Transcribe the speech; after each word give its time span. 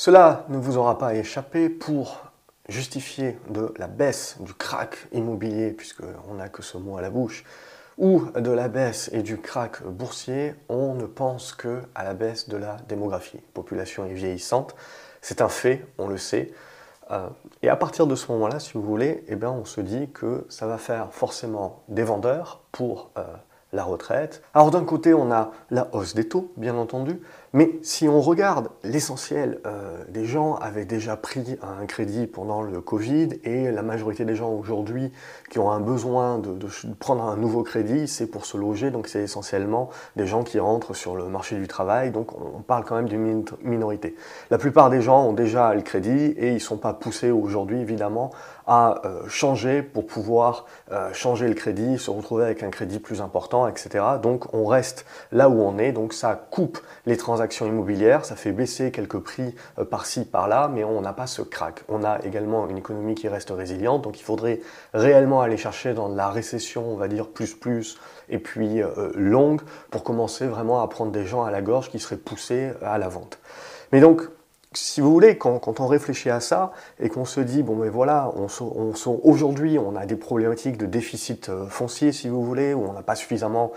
Cela 0.00 0.44
ne 0.48 0.58
vous 0.58 0.78
aura 0.78 0.96
pas 0.96 1.16
échappé 1.16 1.68
pour 1.68 2.30
justifier 2.68 3.36
de 3.50 3.74
la 3.78 3.88
baisse 3.88 4.36
du 4.38 4.54
crack 4.54 4.96
immobilier, 5.10 5.72
puisqu'on 5.72 6.34
n'a 6.34 6.48
que 6.48 6.62
ce 6.62 6.78
mot 6.78 6.98
à 6.98 7.02
la 7.02 7.10
bouche, 7.10 7.42
ou 7.96 8.26
de 8.36 8.52
la 8.52 8.68
baisse 8.68 9.10
et 9.12 9.24
du 9.24 9.38
crack 9.38 9.82
boursier, 9.82 10.54
on 10.68 10.94
ne 10.94 11.06
pense 11.06 11.52
que 11.52 11.80
à 11.96 12.04
la 12.04 12.14
baisse 12.14 12.48
de 12.48 12.56
la 12.56 12.76
démographie. 12.88 13.38
La 13.38 13.52
population 13.54 14.04
est 14.04 14.14
vieillissante, 14.14 14.76
c'est 15.20 15.42
un 15.42 15.48
fait, 15.48 15.84
on 15.98 16.06
le 16.06 16.16
sait. 16.16 16.52
Euh, 17.10 17.28
et 17.62 17.68
à 17.68 17.74
partir 17.74 18.06
de 18.06 18.14
ce 18.14 18.30
moment-là, 18.30 18.60
si 18.60 18.74
vous 18.74 18.82
voulez, 18.82 19.24
eh 19.26 19.34
bien, 19.34 19.50
on 19.50 19.64
se 19.64 19.80
dit 19.80 20.10
que 20.12 20.46
ça 20.48 20.68
va 20.68 20.78
faire 20.78 21.12
forcément 21.12 21.82
des 21.88 22.04
vendeurs 22.04 22.60
pour 22.70 23.10
euh, 23.18 23.24
la 23.72 23.84
retraite. 23.84 24.42
Alors 24.54 24.70
d'un 24.70 24.84
côté, 24.84 25.14
on 25.14 25.30
a 25.30 25.50
la 25.70 25.88
hausse 25.92 26.14
des 26.14 26.28
taux, 26.28 26.52
bien 26.56 26.76
entendu, 26.76 27.20
mais 27.54 27.78
si 27.82 28.08
on 28.08 28.20
regarde 28.20 28.68
l'essentiel 28.84 29.60
euh, 29.66 30.04
des 30.08 30.26
gens 30.26 30.56
avaient 30.56 30.84
déjà 30.84 31.16
pris 31.16 31.58
un 31.62 31.86
crédit 31.86 32.26
pendant 32.26 32.60
le 32.60 32.80
Covid 32.82 33.40
et 33.42 33.70
la 33.70 33.82
majorité 33.82 34.26
des 34.26 34.36
gens 34.36 34.50
aujourd'hui 34.50 35.10
qui 35.50 35.58
ont 35.58 35.70
un 35.70 35.80
besoin 35.80 36.38
de, 36.38 36.58
prendre 36.98 37.24
un 37.24 37.36
nouveau 37.36 37.62
crédit, 37.62 38.06
c'est 38.06 38.26
pour 38.26 38.44
se 38.44 38.58
loger, 38.58 38.90
donc 38.90 39.08
c'est 39.08 39.22
essentiellement 39.22 39.88
des 40.16 40.26
gens 40.26 40.42
qui 40.42 40.58
rentrent 40.58 40.92
sur 40.92 41.16
le 41.16 41.24
marché 41.24 41.56
du 41.56 41.66
travail, 41.68 42.10
donc 42.10 42.32
on 42.38 42.60
parle 42.60 42.84
quand 42.84 42.96
même 42.96 43.08
d'une 43.08 43.44
minorité. 43.62 44.14
La 44.50 44.58
plupart 44.58 44.90
des 44.90 45.00
gens 45.00 45.24
ont 45.24 45.32
déjà 45.32 45.72
le 45.72 45.80
crédit 45.80 46.34
et 46.36 46.48
ils 46.48 46.54
ne 46.54 46.58
sont 46.58 46.76
pas 46.76 46.92
poussés 46.92 47.30
aujourd'hui 47.30 47.80
évidemment 47.80 48.30
à 48.66 49.00
euh, 49.06 49.26
changer 49.28 49.82
pour 49.82 50.06
pouvoir 50.06 50.66
euh, 50.92 51.10
changer 51.14 51.48
le 51.48 51.54
crédit, 51.54 51.98
se 51.98 52.10
retrouver 52.10 52.44
avec 52.44 52.62
un 52.62 52.68
crédit 52.68 52.98
plus 52.98 53.22
important, 53.22 53.66
etc. 53.66 54.04
Donc 54.22 54.52
on 54.52 54.66
reste 54.66 55.06
là 55.32 55.48
où 55.48 55.62
on 55.62 55.78
est, 55.78 55.92
donc 55.92 56.12
ça 56.12 56.34
coupe 56.50 56.78
les 57.06 57.16
transactions 57.16 57.37
immobilières, 57.66 58.24
ça 58.24 58.36
fait 58.36 58.52
baisser 58.52 58.90
quelques 58.90 59.18
prix 59.18 59.54
euh, 59.78 59.84
par-ci, 59.84 60.24
par-là, 60.24 60.70
mais 60.72 60.84
on 60.84 61.00
n'a 61.00 61.12
pas 61.12 61.26
ce 61.26 61.42
crack. 61.42 61.82
On 61.88 62.04
a 62.04 62.18
également 62.24 62.68
une 62.68 62.78
économie 62.78 63.14
qui 63.14 63.28
reste 63.28 63.50
résiliente, 63.50 64.02
donc 64.02 64.18
il 64.18 64.22
faudrait 64.22 64.60
réellement 64.94 65.40
aller 65.40 65.56
chercher 65.56 65.94
dans 65.94 66.08
la 66.08 66.30
récession, 66.30 66.90
on 66.90 66.96
va 66.96 67.08
dire 67.08 67.28
plus 67.28 67.54
plus, 67.54 67.98
et 68.28 68.38
puis 68.38 68.80
longue, 69.14 69.60
pour 69.90 70.04
commencer 70.04 70.46
vraiment 70.46 70.82
à 70.82 70.88
prendre 70.88 71.12
des 71.12 71.24
gens 71.24 71.44
à 71.44 71.50
la 71.50 71.62
gorge 71.62 71.90
qui 71.90 71.98
seraient 71.98 72.16
poussés 72.16 72.72
à 72.82 72.98
la 72.98 73.08
vente. 73.08 73.38
Mais 73.92 74.00
donc, 74.00 74.28
si 74.74 75.00
vous 75.00 75.10
voulez, 75.10 75.38
quand, 75.38 75.80
on 75.80 75.86
réfléchit 75.86 76.28
à 76.28 76.40
ça 76.40 76.72
et 77.00 77.08
qu'on 77.08 77.24
se 77.24 77.40
dit, 77.40 77.62
bon, 77.62 77.76
mais 77.76 77.88
voilà, 77.88 78.32
on, 78.36 78.92
aujourd'hui, 79.22 79.78
on 79.78 79.96
a 79.96 80.04
des 80.04 80.16
problématiques 80.16 80.76
de 80.76 80.84
déficit 80.84 81.48
euh, 81.48 81.66
foncier, 81.66 82.12
si 82.12 82.28
vous 82.28 82.44
voulez, 82.44 82.74
où 82.74 82.84
on 82.86 82.92
n'a 82.92 83.02
pas 83.02 83.14
suffisamment 83.14 83.72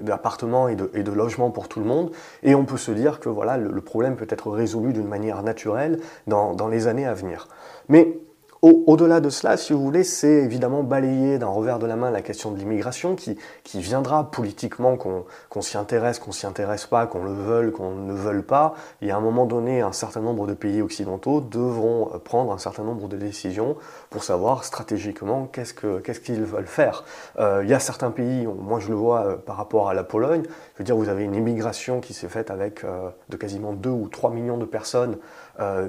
d'appartements 0.00 0.68
et 0.68 0.76
de, 0.76 0.90
et 0.94 1.02
de, 1.02 1.10
logements 1.10 1.50
pour 1.50 1.68
tout 1.68 1.80
le 1.80 1.86
monde, 1.86 2.12
et 2.42 2.54
on 2.54 2.64
peut 2.64 2.76
se 2.76 2.92
dire 2.92 3.18
que 3.18 3.28
voilà, 3.28 3.56
le, 3.56 3.80
problème 3.80 4.16
peut 4.16 4.26
être 4.30 4.50
résolu 4.50 4.92
d'une 4.92 5.08
manière 5.08 5.42
naturelle 5.42 6.00
dans, 6.26 6.54
dans 6.54 6.68
les 6.68 6.86
années 6.86 7.06
à 7.06 7.14
venir. 7.14 7.48
Mais 7.88 8.18
au-delà 8.64 9.20
de 9.20 9.28
cela, 9.28 9.58
si 9.58 9.74
vous 9.74 9.82
voulez, 9.82 10.04
c'est 10.04 10.42
évidemment 10.42 10.82
balayer 10.82 11.38
d'un 11.38 11.48
revers 11.48 11.78
de 11.78 11.86
la 11.86 11.96
main 11.96 12.10
la 12.10 12.22
question 12.22 12.50
de 12.50 12.58
l'immigration 12.58 13.14
qui, 13.14 13.36
viendra 13.74 14.30
politiquement, 14.30 14.96
qu'on 14.96 15.60
s'y 15.60 15.76
intéresse, 15.76 16.18
qu'on 16.18 16.32
s'y 16.32 16.46
intéresse 16.46 16.86
pas, 16.86 17.06
qu'on 17.06 17.24
le 17.24 17.32
veuille, 17.32 17.72
qu'on 17.72 17.90
ne 17.90 18.14
veuille 18.14 18.42
pas. 18.42 18.74
Y 19.02 19.10
a 19.10 19.16
un 19.16 19.20
moment 19.20 19.44
donné, 19.44 19.82
un 19.82 19.92
certain 19.92 20.20
nombre 20.20 20.46
de 20.46 20.54
pays 20.54 20.80
occidentaux 20.80 21.42
devront 21.42 22.10
euh, 22.14 22.18
prendre 22.18 22.52
un 22.52 22.58
certain 22.58 22.84
nombre 22.84 23.06
de 23.06 23.18
décisions 23.18 23.76
pour 24.08 24.24
savoir 24.24 24.64
stratégiquement 24.64 25.46
qu'est-ce 25.52 25.74
qu'ils 26.20 26.42
veulent 26.42 26.66
faire. 26.66 27.04
Euh, 27.38 27.60
il 27.64 27.68
y 27.68 27.74
a 27.74 27.80
certains 27.80 28.10
pays, 28.10 28.46
moi 28.46 28.80
je 28.80 28.88
le 28.88 28.94
vois 28.94 29.26
euh, 29.26 29.36
par 29.36 29.56
rapport 29.56 29.90
à 29.90 29.94
la 29.94 30.04
Pologne, 30.04 30.44
je 30.44 30.78
veux 30.78 30.84
dire, 30.84 30.96
vous 30.96 31.10
avez 31.10 31.24
une 31.24 31.34
immigration 31.34 32.00
qui 32.00 32.14
s'est 32.14 32.28
faite 32.28 32.50
avec 32.50 32.84
de 33.28 33.36
quasiment 33.36 33.72
2 33.72 33.90
ou 33.90 34.08
3 34.08 34.30
millions 34.30 34.56
de 34.56 34.64
personnes 34.64 35.18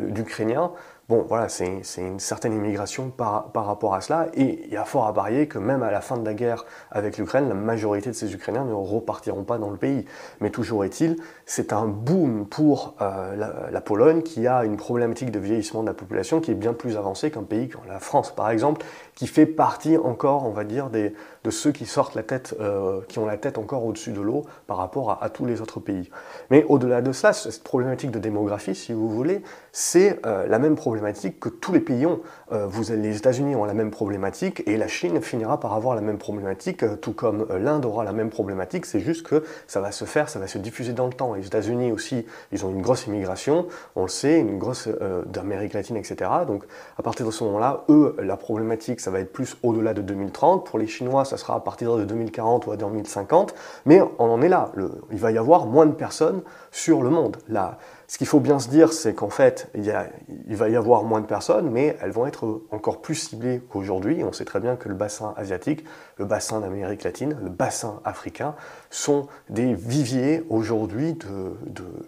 d'Ukrainiens. 0.09 0.71
Bon, 1.07 1.23
voilà, 1.29 1.49
c'est 1.49 1.83
une 1.97 2.19
certaine 2.19 2.53
immigration 2.53 3.11
par, 3.11 3.51
rapport 3.53 3.93
à 3.93 4.01
cela, 4.01 4.27
et 4.33 4.63
il 4.65 4.73
y 4.73 4.75
a 4.75 4.85
fort 4.85 5.05
à 5.05 5.13
parier 5.13 5.47
que 5.47 5.59
même 5.59 5.83
à 5.83 5.91
la 5.91 6.01
fin 6.01 6.17
de 6.17 6.25
la 6.25 6.33
guerre 6.33 6.65
avec 6.89 7.19
l'Ukraine, 7.19 7.47
la 7.47 7.53
majorité 7.53 8.09
de 8.09 8.15
ces 8.15 8.33
Ukrainiens 8.33 8.63
ne 8.63 8.73
repartiront 8.73 9.43
pas 9.43 9.59
dans 9.59 9.69
le 9.69 9.77
pays. 9.77 10.05
Mais 10.41 10.49
toujours 10.49 10.83
est-il, 10.83 11.17
c'est 11.45 11.73
un 11.73 11.85
boom 11.85 12.47
pour 12.47 12.95
euh, 13.01 13.69
la, 13.71 13.81
Pologne 13.81 14.23
qui 14.23 14.47
a 14.47 14.65
une 14.65 14.77
problématique 14.77 15.29
de 15.29 15.37
vieillissement 15.37 15.83
de 15.83 15.87
la 15.87 15.93
population 15.93 16.41
qui 16.41 16.49
est 16.49 16.55
bien 16.55 16.73
plus 16.73 16.97
avancée 16.97 17.29
qu'un 17.29 17.43
pays 17.43 17.69
comme 17.69 17.85
la 17.87 17.99
France, 17.99 18.33
par 18.33 18.49
exemple, 18.49 18.83
qui 19.15 19.27
fait 19.27 19.45
partie 19.45 19.97
encore, 19.97 20.45
on 20.45 20.51
va 20.51 20.65
dire, 20.65 20.89
des, 20.89 21.13
de 21.45 21.49
ceux 21.49 21.71
qui 21.71 21.85
sortent 21.85 22.15
la 22.15 22.23
tête, 22.23 22.55
euh, 22.59 23.01
qui 23.07 23.17
ont 23.19 23.25
la 23.25 23.37
tête 23.37 23.57
encore 23.57 23.85
au-dessus 23.85 24.11
de 24.11 24.19
l'eau 24.19 24.45
par 24.67 24.77
rapport 24.77 25.17
à, 25.21 25.29
tous 25.29 25.45
les 25.45 25.61
autres 25.61 25.79
pays. 25.79 26.09
Mais 26.51 26.65
au-delà 26.67 27.01
de 27.01 27.11
cela, 27.11 27.31
cette 27.31 27.63
problématique 27.63 28.11
de 28.11 28.19
démographie, 28.19 28.75
si 28.75 28.91
vous 28.91 29.09
voulez, 29.09 29.41
c'est 29.71 30.19
euh, 30.25 30.47
la 30.47 30.59
même 30.59 30.75
problématique 30.75 31.39
que 31.39 31.49
tous 31.49 31.71
les 31.71 31.79
pays 31.79 32.05
ont. 32.05 32.19
Euh, 32.51 32.67
vous, 32.67 32.91
les 32.91 33.15
États-Unis 33.15 33.55
ont 33.55 33.63
la 33.63 33.73
même 33.73 33.91
problématique 33.91 34.63
et 34.67 34.75
la 34.75 34.87
Chine 34.87 35.21
finira 35.21 35.59
par 35.59 35.73
avoir 35.73 35.95
la 35.95 36.01
même 36.01 36.17
problématique, 36.17 36.83
tout 36.99 37.13
comme 37.13 37.47
l'Inde 37.57 37.85
aura 37.85 38.03
la 38.03 38.13
même 38.13 38.29
problématique. 38.29 38.85
C'est 38.85 38.99
juste 38.99 39.25
que 39.25 39.43
ça 39.67 39.79
va 39.79 39.91
se 39.91 40.05
faire, 40.05 40.29
ça 40.29 40.39
va 40.39 40.47
se 40.47 40.57
diffuser 40.57 40.93
dans 40.93 41.07
le 41.07 41.13
temps. 41.13 41.35
Les 41.35 41.45
États-Unis 41.45 41.91
aussi, 41.91 42.25
ils 42.51 42.65
ont 42.65 42.71
une 42.71 42.81
grosse 42.81 43.07
immigration, 43.07 43.67
on 43.95 44.03
le 44.03 44.09
sait, 44.09 44.39
une 44.39 44.57
grosse 44.57 44.89
d'Amérique 45.25 45.73
latine, 45.73 45.95
etc. 45.95 46.29
Donc 46.47 46.65
à 46.97 47.03
partir 47.03 47.25
de 47.25 47.31
ce 47.31 47.43
moment-là, 47.45 47.85
eux, 47.89 48.15
la 48.19 48.37
problématique, 48.37 48.99
ça 49.05 49.11
va 49.11 49.19
être 49.19 49.31
plus 49.31 49.55
au-delà 49.61 49.93
de 49.93 50.01
2030. 50.01 50.65
Pour 50.65 50.79
les 50.79 50.87
Chinois, 50.87 51.25
ça 51.25 51.37
sera 51.37 51.55
à 51.55 51.59
partir 51.59 51.95
de 51.95 52.05
2040 52.05 52.65
ou 52.65 52.71
à 52.71 52.75
2050. 52.75 53.53
Mais 53.85 54.01
on 54.17 54.31
en 54.31 54.41
est 54.41 54.49
là. 54.49 54.71
il 55.11 55.19
va 55.19 55.31
y 55.31 55.37
avoir 55.37 55.67
moins 55.67 55.85
de 55.85 55.91
personnes 55.91 56.41
sur 56.71 57.03
le 57.03 57.11
monde. 57.11 57.37
Là, 57.47 57.77
ce 58.07 58.17
qu'il 58.17 58.25
faut 58.25 58.39
bien 58.39 58.57
se 58.57 58.67
dire, 58.67 58.91
c'est 58.93 59.13
qu'en 59.13 59.29
fait, 59.29 59.69
il, 59.75 60.55
va 60.55 60.69
y 60.69 60.75
avoir 60.75 61.03
moins 61.03 61.21
de 61.21 61.27
personnes, 61.27 61.69
mais 61.69 61.95
elles 62.01 62.09
vont 62.09 62.25
être 62.25 62.63
encore 62.71 63.01
plus 63.01 63.13
ciblées 63.13 63.61
qu'aujourd'hui. 63.69 64.23
On 64.23 64.33
sait 64.33 64.43
très 64.43 64.59
bien 64.59 64.75
que 64.75 64.89
le 64.89 64.95
bassin 64.95 65.35
asiatique, 65.37 65.85
le 66.17 66.25
bassin 66.25 66.59
d'Amérique 66.61 67.03
latine, 67.03 67.37
le 67.43 67.49
bassin 67.49 68.01
africain 68.05 68.55
sont 68.89 69.27
des 69.51 69.75
viviers 69.75 70.43
aujourd'hui 70.49 71.13
de, 71.13 71.55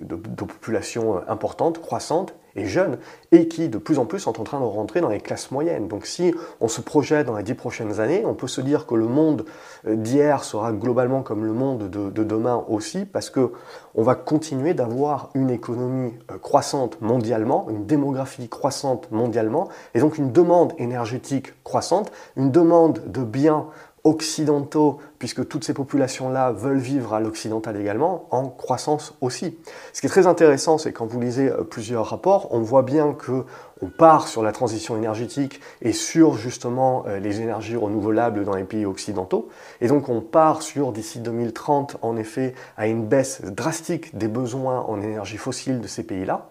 de 0.02 0.16
populations 0.16 1.22
importantes, 1.30 1.80
croissantes 1.80 2.34
et 2.58 2.66
jeunes, 2.66 2.98
et 3.32 3.48
qui 3.48 3.70
de 3.70 3.78
plus 3.78 4.00
en 4.00 4.06
plus 4.06 4.20
sont 4.20 4.42
en 4.42 4.44
train 4.44 4.60
de 4.60 4.66
rentrer 4.66 5.00
dans 5.00 5.10
les 5.10 5.22
classes 5.22 5.52
moyennes. 5.52 5.88
Donc 5.88 6.06
si 6.06 6.34
on 6.60 6.68
se 6.68 6.82
projette 6.82 7.28
dans 7.28 7.38
les 7.38 7.44
dix 7.44 7.54
prochaines 7.54 8.00
années, 8.00 8.24
on 8.26 8.34
peut 8.34 8.48
se 8.48 8.60
dire 8.62 8.86
que 8.86 8.96
le 8.96 9.08
monde 9.08 9.46
euh, 9.88 9.96
d'hier 9.96 10.44
sera 10.44 10.74
globalement 10.74 11.22
comme 11.22 11.46
le 11.46 11.54
monde 11.54 11.90
de, 11.90 12.10
de 12.10 12.24
demain 12.24 12.66
aussi, 12.68 13.06
parce 13.06 13.30
que 13.30 13.52
on 13.96 14.04
va 14.04 14.16
continuer 14.16 14.74
d'avoir 14.74 15.30
une 15.34 15.50
économie 15.50 16.14
euh, 16.32 16.38
croissante 16.38 17.00
mondialement, 17.02 17.68
une 17.70 17.86
démographie 17.86 18.50
croissante 18.50 19.12
mondialement, 19.12 19.70
et 19.94 20.00
donc 20.00 20.18
une 20.18 20.32
demande 20.32 20.74
énergétique 20.78 21.54
croissante, 21.64 22.12
une 22.36 22.52
demande 22.52 23.02
de 23.06 23.24
biens 23.24 23.68
occidentaux, 24.08 25.00
puisque 25.20 25.48
toutes 25.48 25.64
ces 25.64 25.74
populations-là 25.74 26.52
veulent 26.52 26.78
vivre 26.78 27.14
à 27.14 27.20
l'occidental 27.20 27.80
également, 27.80 28.28
en 28.32 28.48
croissance 28.48 29.16
aussi. 29.22 29.58
Ce 29.94 30.02
qui 30.02 30.08
est 30.08 30.10
très 30.10 30.28
intéressant, 30.28 30.78
c'est 30.78 30.94
quand 30.94 31.06
vous 31.06 31.20
lisez 31.20 31.50
euh, 31.50 31.64
plusieurs 31.64 32.06
rapports, 32.06 32.48
on 32.52 32.62
voit 32.62 32.84
bien 32.84 33.14
que 33.14 33.44
on 33.82 33.88
part 33.88 34.28
sur 34.28 34.42
la 34.42 34.52
transition 34.52 34.98
énergétique 34.98 35.60
et 35.82 35.92
sur 35.92 36.36
justement 36.36 37.04
euh, 37.08 37.20
les 37.20 37.42
énergies 37.42 37.76
renouvelables 37.76 38.44
dans 38.44 38.56
les 38.56 38.64
pays 38.64 38.86
occidentaux. 38.86 39.50
Et 39.82 39.88
donc 39.88 40.10
on 40.10 40.22
part 40.22 40.62
sur 40.62 40.92
d'ici 40.92 41.20
2030 41.20 41.98
en 42.02 42.16
effet 42.18 42.56
à 42.78 42.88
une 42.88 43.06
baisse 43.06 43.42
drastique 43.44 44.18
des 44.18 44.28
besoins 44.28 44.82
en 44.82 45.02
énergie 45.02 45.38
fossile 45.38 45.80
de 45.82 45.88
ces 45.88 46.04
pays-là. 46.04 46.50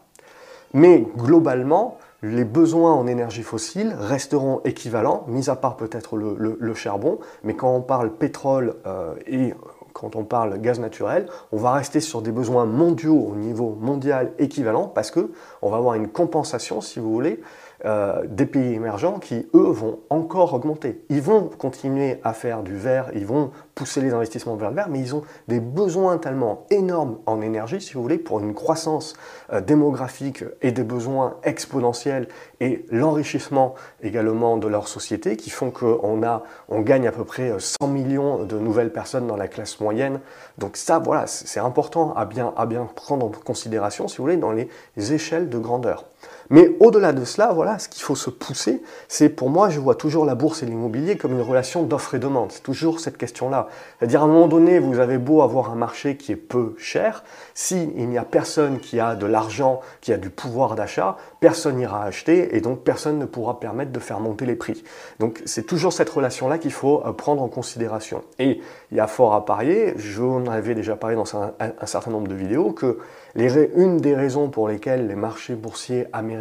Mais 0.73 1.07
globalement, 1.17 1.99
les 2.23 2.45
besoins 2.45 2.95
en 2.95 3.07
énergie 3.07 3.43
fossile 3.43 3.95
resteront 3.99 4.61
équivalents, 4.65 5.25
mis 5.29 5.51
à 5.51 5.57
part 5.57 5.77
peut-être 5.77 6.17
le, 6.17 6.75
charbon, 6.75 7.19
mais 7.45 7.55
quand 7.55 7.75
on 7.75 7.83
parle 7.83 8.13
pétrole 8.13 8.75
euh, 8.87 9.15
et 9.27 9.55
quand 9.93 10.15
on 10.15 10.25
parle 10.25 10.61
gaz 10.61 10.79
naturel, 10.79 11.27
on 11.53 11.57
va 11.57 11.73
rester 11.73 12.01
sur 12.01 12.21
des 12.21 12.33
besoins 12.33 12.67
mondiaux 12.67 13.19
au 13.33 13.35
niveau 13.35 13.77
mondial 13.81 14.33
équivalent 14.39 14.89
parce 14.89 15.11
que 15.11 15.31
on 15.63 15.71
va 15.71 15.79
avoir 15.79 15.95
une 15.95 16.09
compensation, 16.09 16.83
si 16.83 17.01
vous 17.01 17.11
voulez, 17.11 17.41
euh, 17.87 18.23
des 18.27 18.47
pays 18.47 18.75
émergents 18.75 19.21
qui, 19.21 19.47
eux, 19.55 19.71
vont 19.71 20.01
encore 20.11 20.55
augmenter. 20.55 21.05
Ils 21.09 21.23
vont 21.23 21.43
continuer 21.43 22.21
à 22.25 22.33
faire 22.33 22.65
du 22.65 22.77
vert, 22.77 23.11
ils 23.15 23.25
vont 23.25 23.53
pousser 23.77 24.01
les 24.01 24.13
investissements 24.13 24.57
vers 24.57 24.71
le 24.71 24.77
vert, 24.77 24.89
mais 24.89 24.99
ils 24.99 25.15
ont 25.15 25.23
des 25.47 25.61
besoins 25.61 26.19
tellement 26.19 26.67
énormes 26.71 27.19
en 27.27 27.41
énergie, 27.41 27.81
si 27.81 27.95
vous 27.95 28.03
voulez, 28.03 28.19
pour 28.19 28.41
une 28.41 28.55
croissance 28.55 29.15
euh, 29.53 29.61
démographique 29.61 30.43
et 30.63 30.73
des 30.73 30.83
besoins 30.83 31.37
exponentiels 31.45 32.27
et 32.59 32.85
l'enrichissement 32.91 33.75
également 34.03 34.57
de 34.57 34.67
leur 34.67 34.89
société 34.89 35.37
qui 35.37 35.51
font 35.51 35.71
qu'on 35.71 36.21
on 36.69 36.81
gagne 36.81 37.07
à 37.07 37.13
peu 37.13 37.25
près 37.25 37.53
100 37.57 37.77
euh, 37.83 37.87
millions 37.87 38.45
de 38.45 38.59
nouvelles 38.59 38.93
personnes 38.93 39.29
dans 39.29 39.37
la 39.37 39.47
classe 39.47 39.79
moyenne. 39.79 40.21
Donc 40.59 40.77
ça, 40.77 40.99
voilà, 40.99 41.29
c'est 41.29 41.61
important 41.61 42.15
à 42.15 42.25
bien, 42.25 42.53
à 42.57 42.67
bien 42.67 42.89
prendre 42.97 43.27
en 43.27 43.31
considération, 43.31 44.09
si 44.09 44.17
vous 44.17 44.25
voulez, 44.25 44.37
dans 44.37 44.53
les 44.53 44.69
échelles 44.97 45.49
de 45.49 45.59
grandeur. 45.59 46.07
Mais 46.51 46.77
au-delà 46.81 47.13
de 47.13 47.25
cela, 47.25 47.53
voilà, 47.53 47.73
là, 47.73 47.79
ce 47.79 47.89
qu'il 47.89 48.03
faut 48.03 48.15
se 48.15 48.31
pousser, 48.31 48.83
c'est 49.09 49.29
pour 49.29 49.51
moi, 49.51 49.69
je 49.69 49.81
vois 49.81 49.97
toujours 49.97 50.25
la 50.25 50.35
bourse 50.35 50.63
et 50.63 50.67
l'immobilier 50.67 51.17
comme 51.17 51.33
une 51.33 51.43
relation 51.43 51.83
d'offre 51.83 52.15
et 52.15 52.19
demande. 52.19 52.53
C'est 52.53 52.63
toujours 52.63 53.01
cette 53.01 53.17
question-là. 53.17 53.69
C'est-à-dire, 53.99 54.23
à 54.23 54.25
un 54.25 54.29
moment 54.29 54.47
donné, 54.47 54.79
vous 54.79 55.01
avez 55.01 55.19
beau 55.19 55.43
avoir 55.43 55.71
un 55.71 55.75
marché 55.75 56.17
qui 56.17 56.33
est 56.33 56.37
peu 56.37 56.75
cher, 56.79 57.25
s'il 57.55 58.09
n'y 58.09 58.19
a 58.19 58.25
personne 58.25 58.79
qui 58.79 59.01
a 59.01 59.17
de 59.17 59.27
l'argent, 59.27 59.81
qui 60.01 60.13
a 60.13 60.17
du 60.17 60.31
pouvoir 60.31 60.77
d'achat, 60.77 61.17
personne 61.41 61.77
n'ira 61.77 62.05
acheter 62.05 62.57
et 62.57 62.61
donc 62.61 62.81
personne 62.81 63.19
ne 63.19 63.25
pourra 63.25 63.59
permettre 63.59 63.91
de 63.93 64.01
faire 64.01 64.21
monter 64.21 64.47
les 64.47 64.57
prix. 64.57 64.85
Donc, 65.19 65.43
c'est 65.45 65.67
toujours 65.67 65.93
cette 65.93 66.11
relation-là 66.11 66.59
qu'il 66.59 66.73
faut 66.73 67.03
euh, 67.05 67.13
prendre 67.13 67.43
en 67.43 67.49
considération. 67.49 68.23
Et 68.39 68.61
il 68.93 68.97
y 68.97 69.01
a 69.01 69.07
fort 69.07 69.35
à 69.35 69.45
parier, 69.45 69.95
j'en 69.97 70.47
avais 70.47 70.75
déjà 70.75 70.97
parlé 70.97 71.17
dans 71.17 71.37
un, 71.37 71.53
certain 71.87 72.11
nombre 72.11 72.29
de 72.29 72.35
vidéos, 72.35 72.73
que 72.73 72.99
une 73.35 73.99
des 73.99 74.15
raisons 74.15 74.49
pour 74.49 74.67
lesquelles 74.67 75.09
les 75.09 75.15
marchés 75.15 75.55
boursiers 75.57 76.07
américains 76.15 76.36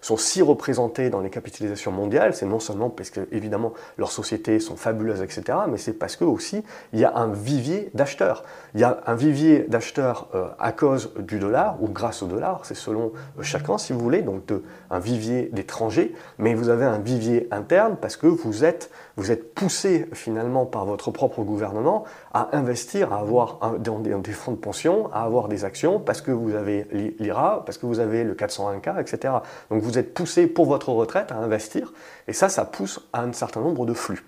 sont 0.00 0.16
si 0.16 0.42
représentés 0.42 1.10
dans 1.10 1.20
les 1.20 1.30
capitalisations 1.30 1.92
mondiales, 1.92 2.34
c'est 2.34 2.46
non 2.46 2.60
seulement 2.60 2.90
parce 2.90 3.10
que, 3.10 3.20
évidemment, 3.32 3.72
leurs 3.96 4.12
sociétés 4.12 4.60
sont 4.60 4.76
fabuleuses, 4.76 5.22
etc., 5.22 5.58
mais 5.68 5.78
c'est 5.78 5.92
parce 5.92 6.16
que 6.16 6.24
aussi, 6.24 6.62
il 6.92 7.00
y 7.00 7.04
a 7.04 7.16
un 7.16 7.32
vivier 7.32 7.90
d'acheteurs. 7.94 8.44
Il 8.74 8.80
y 8.80 8.84
a 8.84 9.00
un 9.06 9.14
vivier 9.14 9.66
d'acheteurs 9.68 10.28
euh, 10.34 10.48
à 10.58 10.72
cause 10.72 11.12
du 11.18 11.38
dollar 11.38 11.82
ou 11.82 11.88
grâce 11.88 12.22
au 12.22 12.26
dollar, 12.26 12.60
c'est 12.64 12.74
selon 12.74 13.12
euh, 13.38 13.42
chacun, 13.42 13.78
si 13.78 13.92
vous 13.92 14.00
voulez, 14.00 14.22
donc 14.22 14.42
un 14.90 14.98
vivier 14.98 15.50
d'étrangers, 15.52 16.14
mais 16.38 16.54
vous 16.54 16.68
avez 16.68 16.84
un 16.84 16.98
vivier 16.98 17.48
interne 17.50 17.96
parce 18.00 18.16
que 18.16 18.26
vous 18.26 18.64
êtes, 18.64 18.90
vous 19.16 19.30
êtes 19.30 19.54
poussé 19.54 20.06
finalement 20.12 20.66
par 20.66 20.84
votre 20.86 21.10
propre 21.10 21.42
gouvernement 21.42 22.04
à 22.32 22.56
investir, 22.56 23.12
à 23.12 23.18
avoir 23.18 23.58
dans 23.78 23.98
des, 23.98 24.32
fonds 24.32 24.52
de 24.52 24.56
pension, 24.56 25.10
à 25.12 25.22
avoir 25.22 25.48
des 25.48 25.64
actions, 25.64 25.98
parce 25.98 26.20
que 26.20 26.30
vous 26.30 26.54
avez 26.54 26.86
l'IRA, 27.18 27.62
parce 27.64 27.78
que 27.78 27.86
vous 27.86 28.00
avez 28.00 28.24
le 28.24 28.34
401k, 28.34 29.00
etc. 29.00 29.17
Donc 29.26 29.82
vous 29.82 29.98
êtes 29.98 30.14
poussé 30.14 30.46
pour 30.46 30.66
votre 30.66 30.90
retraite 30.90 31.32
à 31.32 31.36
investir, 31.36 31.92
et 32.26 32.32
ça, 32.32 32.48
ça 32.48 32.64
pousse 32.64 33.00
à 33.12 33.22
un 33.22 33.32
certain 33.32 33.60
nombre 33.60 33.86
de 33.86 33.94
flux. 33.94 34.24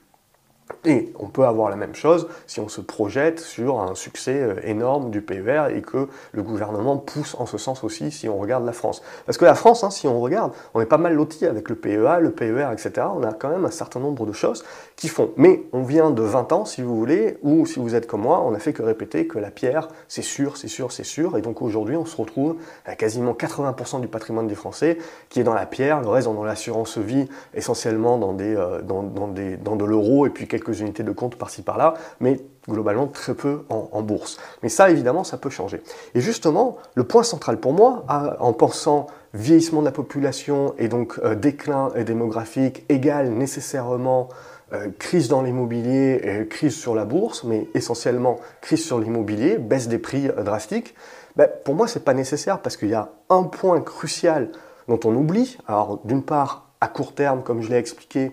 Et 0.85 1.13
on 1.19 1.27
peut 1.27 1.45
avoir 1.45 1.71
la 1.71 1.77
même 1.77 1.95
chose 1.95 2.29
si 2.47 2.61
on 2.61 2.69
se 2.69 2.81
projette 2.81 3.41
sur 3.41 3.81
un 3.81 3.95
succès 3.95 4.41
euh, 4.41 4.55
énorme 4.65 5.11
du 5.11 5.21
PER 5.21 5.67
et 5.75 5.83
que 5.83 6.09
le 6.33 6.43
gouvernement 6.43 6.97
pousse 6.97 7.37
en 7.39 7.47
ce 7.47 7.59
sens 7.59 7.85
aussi 7.85 8.11
si 8.11 8.29
on 8.29 8.39
regarde 8.39 8.65
la 8.65 8.73
France. 8.73 9.03
Parce 9.27 9.39
que 9.39 9.45
la 9.45 9.55
France, 9.55 9.85
hein, 9.85 9.91
si 9.91 10.07
on 10.07 10.21
regarde, 10.21 10.53
on 10.75 10.81
est 10.81 10.87
pas 10.87 10.99
mal 10.99 11.15
loti 11.15 11.47
avec 11.47 11.69
le 11.69 11.75
PEA, 11.75 12.21
le 12.21 12.31
PER, 12.31 12.69
etc. 12.73 13.07
On 13.15 13.23
a 13.23 13.33
quand 13.33 13.51
même 13.51 13.65
un 13.65 13.71
certain 13.71 14.01
nombre 14.01 14.27
de 14.27 14.33
choses 14.33 14.65
qui 14.97 15.09
font. 15.09 15.31
Mais 15.37 15.63
on 15.73 15.83
vient 15.83 16.11
de 16.11 16.23
20 16.23 16.53
ans, 16.53 16.65
si 16.65 16.83
vous 16.83 16.97
voulez, 16.97 17.39
ou 17.43 17.67
si 17.67 17.79
vous 17.79 17.95
êtes 17.95 18.07
comme 18.07 18.23
moi, 18.23 18.43
on 18.45 18.51
n'a 18.51 18.59
fait 18.59 18.73
que 18.73 18.83
répéter 18.83 19.27
que 19.27 19.39
la 19.39 19.51
pierre, 19.51 19.89
c'est 20.09 20.23
sûr, 20.23 20.57
c'est 20.57 20.69
sûr, 20.69 20.93
c'est 20.93 21.05
sûr. 21.05 21.37
Et 21.37 21.43
donc 21.43 21.63
aujourd'hui, 21.63 21.97
on 21.97 22.05
se 22.05 22.17
retrouve 22.17 22.57
à 22.85 22.95
quasiment 22.97 23.33
80% 23.33 24.01
du 24.01 24.09
patrimoine 24.09 24.47
des 24.47 24.55
Français 24.55 24.99
qui 25.29 25.41
est 25.41 25.45
dans 25.45 25.55
la 25.55 25.67
pierre, 25.67 26.01
le 26.01 26.09
reste 26.09 26.27
dans 26.27 26.45
l'assurance 26.45 26.99
vie, 26.99 27.29
essentiellement 27.55 28.19
dans, 28.19 28.33
des, 28.33 28.55
euh, 28.55 28.83
dans, 28.83 29.03
des, 29.29 29.57
dans 29.57 29.77
de 29.77 29.85
l'euro 29.85 30.27
et 30.27 30.31
puis 30.31 30.47
quelques 30.47 30.60
unités 30.69 31.03
de 31.03 31.13
compte 31.13 31.37
par-ci 31.37 31.63
par-là, 31.63 31.95
mais 32.21 32.41
globalement 32.69 33.07
très 33.07 33.35
peu 33.35 33.63
en, 33.69 34.03
bourse. 34.03 34.39
Mais 34.63 34.69
ça, 34.69 34.91
évidemment, 34.91 35.25
ça 35.25 35.39
peut 35.39 35.51
changer. 35.51 35.83
Et 36.15 36.21
justement, 36.21 36.79
le 36.95 37.05
point 37.05 37.23
central 37.23 37.59
pour 37.59 37.73
moi, 37.73 38.05
en 38.39 38.53
pensant 38.53 39.07
vieillissement 39.35 39.81
de 39.81 39.87
la 39.87 39.93
population 39.93 40.75
et 40.79 40.89
donc 40.89 41.19
euh, 41.23 41.37
déclin 41.37 41.91
démographique 42.05 42.85
égale 42.89 43.31
nécessairement 43.31 44.29
euh, 44.73 44.89
crise 44.99 45.29
dans 45.29 45.43
l'immobilier 45.43 46.47
crise 46.49 46.75
sur 46.75 46.95
la 46.95 47.05
bourse, 47.05 47.43
mais 47.43 47.67
essentiellement 47.75 48.39
crise 48.61 48.85
sur 48.85 49.01
l'immobilier, 49.01 49.59
baisse 49.59 49.89
des 49.89 49.99
prix 49.99 50.29
euh, 50.29 50.45
drastiques, 50.45 50.95
ben, 51.35 51.49
pour 51.65 51.75
moi, 51.75 51.89
c'est 51.89 52.05
pas 52.05 52.15
nécessaire 52.15 52.61
parce 52.61 52.77
qu'il 52.77 52.89
y 52.89 52.95
a 52.95 53.11
un 53.31 53.45
point 53.45 53.81
crucial 53.81 54.51
dont 54.89 55.01
on 55.05 55.15
oublie. 55.15 55.59
Alors, 55.67 56.01
d'une 56.05 56.23
part, 56.23 56.71
à 56.81 56.89
court 56.89 57.15
terme, 57.15 57.43
comme 57.43 57.63
je 57.63 57.71
l'ai 57.71 57.79
expliqué, 57.79 58.27
euh, 58.27 58.31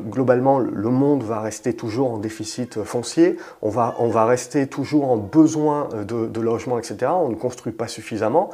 globalement, 0.00 0.58
le 0.58 0.88
monde 0.90 1.22
va 1.22 1.40
rester 1.40 1.74
toujours 1.74 2.12
en 2.12 2.18
déficit 2.18 2.82
foncier, 2.84 3.36
on 3.60 3.68
va, 3.68 3.94
on 3.98 4.08
va 4.08 4.24
rester 4.24 4.66
toujours 4.66 5.10
en 5.10 5.16
besoin 5.16 5.88
euh, 5.94 6.04
de, 6.04 6.40
logements, 6.40 6.78
etc. 6.78 7.12
On 7.14 7.28
ne 7.28 7.34
construit 7.34 7.72
pas 7.72 7.88
suffisamment. 7.88 8.50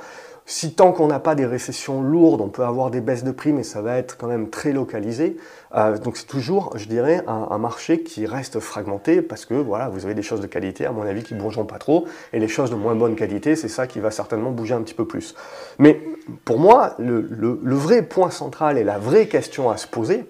Si 0.47 0.73
tant 0.73 0.93
qu'on 0.93 1.09
n'a 1.09 1.21
pas 1.21 1.35
des 1.35 1.45
récessions 1.45 2.01
lourdes, 2.01 2.41
on 2.41 2.49
peut 2.49 2.65
avoir 2.65 2.91
des 2.91 3.03
baisses 3.03 3.23
de 3.23 3.33
prix, 3.33 3.53
mais 3.53 3.63
ça 3.63 3.83
va 3.83 3.99
être 3.99 4.17
quand 4.17 4.29
même 4.29 4.49
très 4.49 4.73
localisé. 4.73 5.37
Euh, 5.75 5.99
donc 5.99 6.17
c'est 6.17 6.27
toujours, 6.27 6.73
je 6.79 6.87
dirais, 6.87 7.23
un, 7.27 7.59
marché 7.59 8.03
qui 8.03 8.25
reste 8.25 8.59
fragmenté 8.59 9.21
parce 9.21 9.45
que 9.45 9.53
voilà, 9.53 9.91
vous 9.91 10.07
avez 10.07 10.15
des 10.15 10.23
choses 10.23 10.41
de 10.41 10.47
qualité, 10.47 10.87
à 10.87 10.93
mon 10.93 11.03
avis, 11.03 11.23
qui 11.23 11.35
ne 11.35 11.41
bougeront 11.41 11.67
pas 11.67 11.79
trop, 11.79 12.07
et 12.33 12.39
les 12.39 12.49
choses 12.49 12.71
de 12.71 12.77
moins 12.77 12.95
bonne 12.95 13.15
qualité, 13.15 13.57
c'est 13.57 13.69
ça 13.69 13.87
qui 13.87 14.01
va 14.01 14.11
certainement 14.11 14.51
bouger 14.51 14.73
un 14.73 14.81
petit 14.81 14.95
peu 14.95 15.07
plus. 15.07 15.35
Mais 15.79 16.01
pour 16.47 16.59
moi, 16.59 16.95
le 16.99 17.75
vrai 17.75 18.01
point 18.01 18.31
central 18.31 18.79
et 18.79 18.85
la 18.85 18.99
vraie 18.99 19.27
question 19.27 19.69
à 19.69 19.77
se 19.77 19.87
poser, 19.87 20.25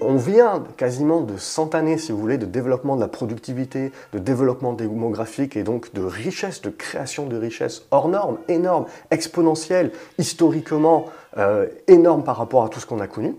on 0.00 0.16
vient 0.16 0.62
quasiment 0.76 1.20
de 1.20 1.36
100 1.36 1.74
années, 1.74 1.98
si 1.98 2.12
vous 2.12 2.18
voulez, 2.18 2.38
de 2.38 2.46
développement 2.46 2.96
de 2.96 3.00
la 3.00 3.08
productivité, 3.08 3.90
de 4.12 4.18
développement 4.18 4.72
démographique 4.72 5.56
et 5.56 5.62
donc 5.62 5.94
de 5.94 6.02
richesse, 6.02 6.60
de 6.60 6.70
création 6.70 7.26
de 7.26 7.36
richesse 7.36 7.86
hors 7.90 8.08
norme, 8.08 8.38
énorme, 8.48 8.86
exponentielle, 9.10 9.92
historiquement 10.18 11.06
euh, 11.38 11.66
énorme 11.88 12.22
par 12.22 12.36
rapport 12.36 12.64
à 12.64 12.68
tout 12.68 12.80
ce 12.80 12.86
qu'on 12.86 13.00
a 13.00 13.06
connu. 13.06 13.34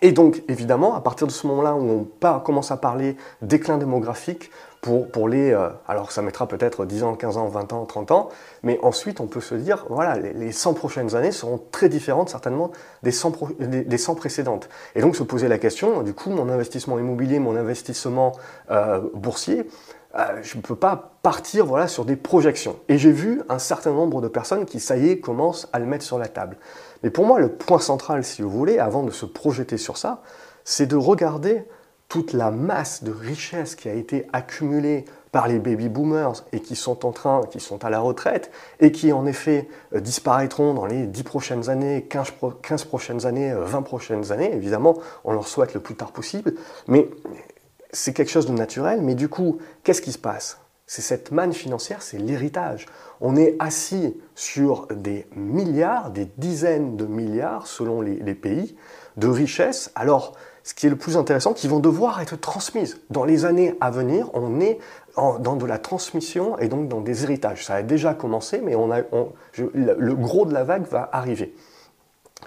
Et 0.00 0.12
donc, 0.12 0.42
évidemment, 0.48 0.94
à 0.94 1.00
partir 1.00 1.26
de 1.26 1.32
ce 1.32 1.46
moment-là 1.48 1.74
où 1.74 2.06
on 2.22 2.40
commence 2.40 2.70
à 2.70 2.76
parler 2.76 3.16
déclin 3.42 3.78
démographique, 3.78 4.50
pour, 4.80 5.28
les... 5.28 5.52
Euh, 5.52 5.68
alors 5.86 6.12
ça 6.12 6.22
mettra 6.22 6.46
peut-être 6.46 6.84
10 6.84 7.02
ans, 7.02 7.14
15 7.14 7.36
ans, 7.36 7.48
20 7.48 7.72
ans, 7.72 7.84
30 7.84 8.10
ans, 8.12 8.28
mais 8.62 8.78
ensuite 8.82 9.20
on 9.20 9.26
peut 9.26 9.40
se 9.40 9.54
dire, 9.54 9.86
voilà, 9.90 10.16
les, 10.16 10.52
100 10.52 10.74
prochaines 10.74 11.14
années 11.14 11.32
seront 11.32 11.60
très 11.72 11.88
différentes 11.88 12.28
certainement 12.28 12.70
des 13.02 13.10
100, 13.10 13.32
des, 13.60 13.98
100 13.98 14.14
précédentes. 14.14 14.68
Et 14.94 15.00
donc 15.00 15.16
se 15.16 15.22
poser 15.22 15.48
la 15.48 15.58
question, 15.58 16.02
du 16.02 16.14
coup, 16.14 16.30
mon 16.30 16.48
investissement 16.48 16.98
immobilier, 16.98 17.38
mon 17.38 17.56
investissement 17.56 18.32
euh, 18.70 19.00
boursier, 19.14 19.66
euh, 20.14 20.40
je 20.42 20.56
ne 20.56 20.62
peux 20.62 20.76
pas 20.76 21.12
partir 21.22 21.66
voilà, 21.66 21.86
sur 21.86 22.04
des 22.04 22.16
projections. 22.16 22.76
Et 22.88 22.96
j'ai 22.98 23.12
vu 23.12 23.42
un 23.48 23.58
certain 23.58 23.92
nombre 23.92 24.20
de 24.20 24.28
personnes 24.28 24.64
qui, 24.64 24.80
ça 24.80 24.96
y 24.96 25.10
est, 25.10 25.20
commencent 25.20 25.68
à 25.72 25.78
le 25.78 25.86
mettre 25.86 26.04
sur 26.04 26.18
la 26.18 26.28
table. 26.28 26.56
Mais 27.02 27.10
pour 27.10 27.26
moi, 27.26 27.38
le 27.38 27.48
point 27.48 27.78
central, 27.78 28.24
si 28.24 28.42
vous 28.42 28.50
voulez, 28.50 28.78
avant 28.78 29.02
de 29.02 29.10
se 29.10 29.26
projeter 29.26 29.76
sur 29.76 29.96
ça, 29.96 30.22
c'est 30.64 30.86
de 30.86 30.96
regarder 30.96 31.64
toute 32.08 32.32
la 32.32 32.50
masse 32.50 33.04
de 33.04 33.12
richesse 33.12 33.74
qui 33.74 33.88
a 33.88 33.92
été 33.92 34.26
accumulée 34.32 35.04
par 35.30 35.46
les 35.46 35.58
baby 35.58 35.90
boomers 35.90 36.44
et 36.52 36.60
qui 36.60 36.74
sont 36.74 37.04
en 37.04 37.12
train, 37.12 37.42
qui 37.50 37.60
sont 37.60 37.84
à 37.84 37.90
la 37.90 38.00
retraite 38.00 38.50
et 38.80 38.92
qui 38.92 39.12
en 39.12 39.26
effet 39.26 39.68
euh, 39.94 40.00
disparaîtront 40.00 40.72
dans 40.72 40.86
les 40.86 41.06
10 41.06 41.22
prochaines 41.22 41.68
années, 41.68 42.06
15, 42.08 42.32
15 42.62 42.84
prochaines 42.84 43.26
années, 43.26 43.52
20 43.54 43.78
euh, 43.78 43.80
prochaines 43.82 44.32
années, 44.32 44.54
évidemment, 44.54 44.96
on 45.24 45.32
leur 45.32 45.46
souhaite 45.46 45.74
le 45.74 45.80
plus 45.80 45.96
tard 45.96 46.12
possible, 46.12 46.54
mais 46.86 47.08
c'est 47.92 48.14
quelque 48.14 48.30
chose 48.30 48.46
de 48.46 48.52
naturel, 48.52 49.02
mais 49.02 49.14
du 49.14 49.28
coup, 49.28 49.58
qu'est-ce 49.82 50.02
qui 50.02 50.12
se 50.12 50.18
passe? 50.18 50.58
C'est 50.86 51.02
cette 51.02 51.32
manne 51.32 51.52
financière, 51.52 52.00
c'est 52.00 52.16
l'héritage. 52.16 52.86
On 53.20 53.36
est 53.36 53.56
assis 53.58 54.16
sur 54.34 54.86
des 54.86 55.26
milliards, 55.36 56.10
des 56.10 56.26
dizaines 56.38 56.96
de 56.96 57.04
milliards 57.04 57.66
selon 57.66 58.00
les, 58.00 58.14
les 58.14 58.34
pays 58.34 58.74
de 59.18 59.26
richesse, 59.26 59.90
alors 59.94 60.34
ce 60.68 60.74
qui 60.74 60.86
est 60.86 60.90
le 60.90 60.96
plus 60.96 61.16
intéressant, 61.16 61.54
qui 61.54 61.66
vont 61.66 61.78
devoir 61.78 62.20
être 62.20 62.38
transmises. 62.38 63.00
Dans 63.08 63.24
les 63.24 63.46
années 63.46 63.74
à 63.80 63.90
venir, 63.90 64.28
on 64.34 64.60
est 64.60 64.78
dans 65.16 65.56
de 65.56 65.64
la 65.64 65.78
transmission 65.78 66.58
et 66.58 66.68
donc 66.68 66.88
dans 66.88 67.00
des 67.00 67.24
héritages. 67.24 67.64
Ça 67.64 67.76
a 67.76 67.82
déjà 67.82 68.12
commencé, 68.12 68.60
mais 68.62 68.74
le 68.74 70.14
gros 70.14 70.44
de 70.44 70.52
la 70.52 70.64
vague 70.64 70.86
va 70.86 71.08
arriver. 71.10 71.54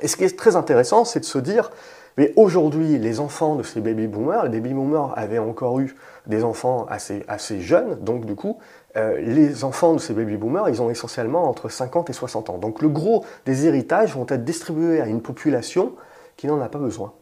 Et 0.01 0.07
ce 0.07 0.17
qui 0.17 0.23
est 0.23 0.37
très 0.37 0.55
intéressant, 0.55 1.03
c'est 1.03 1.21
de 1.21 1.25
se 1.25 1.39
dire, 1.39 1.71
mais 2.15 2.31
aujourd'hui, 2.35 2.99
les 2.99 3.19
enfants 3.19 3.55
de 3.55 3.63
ces 3.63 3.81
baby 3.81 4.05
boomers, 4.05 4.43
les 4.43 4.59
baby 4.59 4.75
boomers 4.75 5.17
avaient 5.17 5.39
encore 5.39 5.79
eu 5.79 5.95
des 6.27 6.43
enfants 6.43 6.85
assez, 6.91 7.23
assez 7.27 7.59
jeunes, 7.59 7.95
donc 8.01 8.25
du 8.25 8.35
coup, 8.35 8.59
euh, 8.97 9.19
les 9.19 9.63
enfants 9.63 9.95
de 9.95 9.99
ces 9.99 10.13
baby 10.13 10.37
boomers, 10.37 10.69
ils 10.69 10.79
ont 10.79 10.91
essentiellement 10.91 11.49
entre 11.49 11.69
50 11.69 12.11
et 12.11 12.13
60 12.13 12.51
ans. 12.51 12.59
Donc 12.59 12.83
le 12.83 12.89
gros 12.89 13.25
des 13.47 13.65
héritages 13.65 14.15
vont 14.15 14.27
être 14.29 14.43
distribués 14.45 15.01
à 15.01 15.07
une 15.07 15.23
population 15.23 15.95
qui 16.37 16.45
n'en 16.45 16.61
a 16.61 16.69
pas 16.69 16.77
besoin. 16.77 17.13